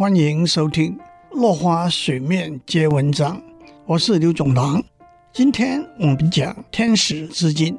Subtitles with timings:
[0.00, 0.96] 欢迎收听
[1.32, 3.36] 《落花水面皆文章》，
[3.84, 4.82] 我是刘总郎。
[5.30, 7.78] 今天我们讲天使资金，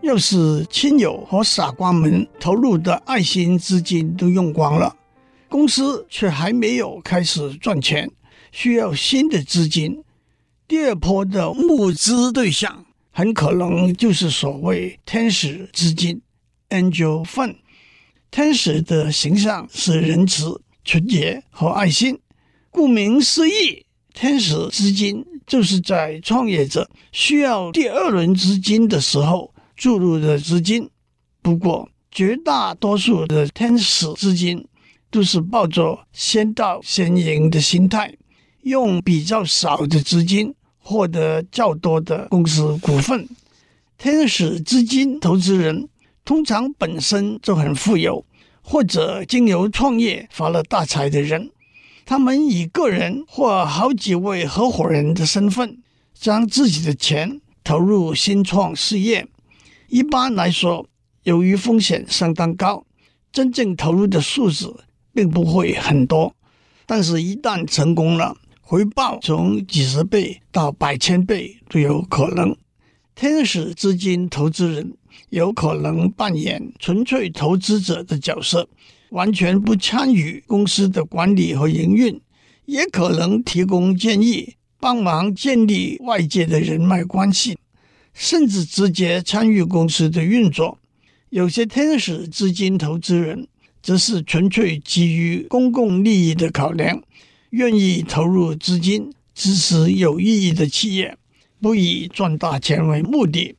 [0.00, 4.96] 要是亲友和傻瓜们投入的爱心资金都用光了，
[5.50, 8.10] 公司却还没有开始赚钱，
[8.52, 10.02] 需要新的资金。
[10.66, 16.22] 第二波的募资对象很可能就是所谓天使资金
[16.70, 17.56] （Angel Fund）。
[18.30, 22.18] 天使的形象是仁慈、纯洁和爱心。
[22.68, 30.90] 顾名思义，天使资金就是在创业者需要第二轮资金的时候注入的资金。
[31.42, 34.66] 不过，绝大多数的天使资金
[35.12, 38.12] 都是抱着先到先赢的心态，
[38.62, 43.28] 用比较少的资金获得较多的公司股份。
[43.96, 45.88] 天使资金投资人。
[46.22, 48.24] 通常本身就很富有，
[48.70, 51.50] 或者经由创业发了大财的人，
[52.06, 55.78] 他们以个人或好几位合伙人的身份，
[56.14, 59.26] 将自己的钱投入新创事业。
[59.88, 60.86] 一般来说，
[61.24, 62.86] 由于风险相当高，
[63.32, 66.32] 真正投入的数字并不会很多。
[66.86, 72.56] 但是，一旦成功了，回报从几十倍到百千倍都有可能。
[73.16, 74.92] 天使资金投资人。
[75.30, 78.68] 有可能扮演纯粹投资者的角色，
[79.10, 82.20] 完全不参与公司的管理和营运，
[82.66, 87.58] 也可能提供建议，帮忙建立外界的人脉关系，
[88.14, 90.78] 甚至直接参与公司的运作。
[91.30, 93.46] 有些天使资金投资人
[93.82, 97.02] 则是纯粹基于公共利益的考量，
[97.50, 101.16] 愿意投入资金支持有意义的企业，
[101.60, 103.54] 不以赚大钱为目的。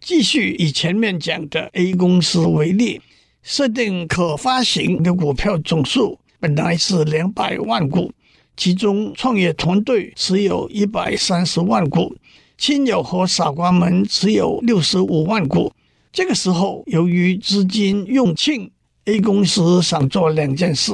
[0.00, 3.00] 继续以前面讲的 A 公司为例，
[3.42, 8.12] 设定可发行的股票总数本来是两百万股，
[8.56, 12.14] 其中创业团队持有一百三十万股，
[12.56, 15.72] 亲友和傻瓜们持有六十五万股。
[16.12, 18.70] 这个时候，由于资金用尽
[19.04, 20.92] ，A 公司想做两件事：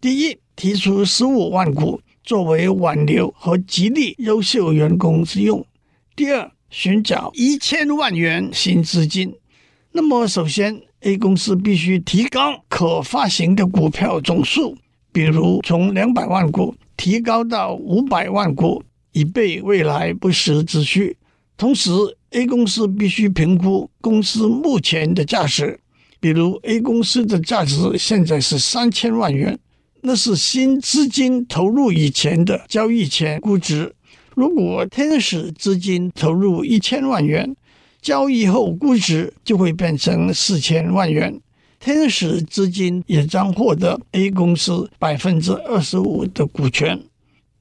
[0.00, 5.62] 第一，提出十五万股作为挽留和激励优秀员工之用；
[6.14, 9.34] 第二，寻找一千万元新资金，
[9.92, 14.74] 那么首先 A 公司必须提高可发行的股票总数，
[15.12, 18.82] 比如从两百万股提高到五百万股，
[19.12, 21.14] 以备未来不时之需。
[21.58, 21.90] 同时
[22.30, 25.78] ，A 公司必须评估公司目前的价值，
[26.20, 29.58] 比如 A 公司的价值现在是三千万元，
[30.00, 33.94] 那是新资金投入以前的交易前估值。
[34.34, 37.54] 如果天使资金投入一千万元，
[38.00, 41.38] 交易后估值就会变成四千万元，
[41.78, 46.98] 天使资金也将获得 A 公司百分之二十五的股权。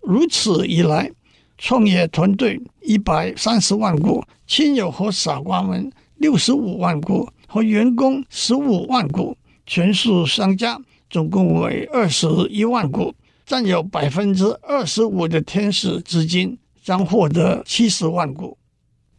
[0.01, 1.11] 如此一来，
[1.57, 13.13] 创业团队一百三十万股，亲友和傻瓜们六十五万股，和员工十五万股，全数相加，总共为二十一万股，
[13.45, 16.57] 占有百分之二十五的天使资金。
[16.83, 18.57] 将获得七十万股。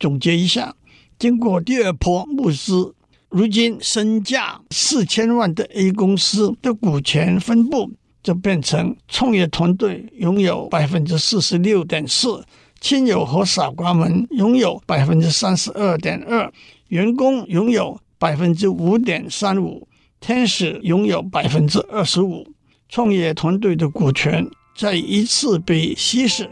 [0.00, 0.74] 总结一下，
[1.18, 2.94] 经过第二波募资，
[3.28, 7.90] 如今身价四千万的 A 公司的股权分布
[8.22, 12.44] 就变成：创业团队拥有百分之四十六点四，
[12.80, 16.52] 亲友和傻瓜们拥有百分之三十二点二，
[16.88, 19.86] 员工拥有百分之五点三五，
[20.20, 22.46] 天使拥有百分之二十五。
[22.88, 24.46] 创业团队的股权
[24.76, 26.50] 再一次被稀释。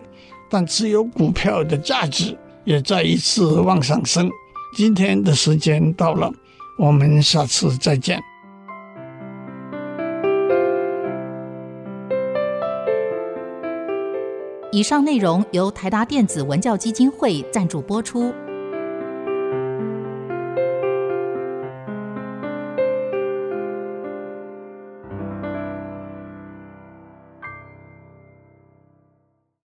[0.50, 4.28] 但持有股票的价值也再一次往上升。
[4.77, 6.31] 今天的时间到了，
[6.77, 8.21] 我们下次再见。
[14.72, 18.32] 以上内容由台达电子文教基金会赞助播出。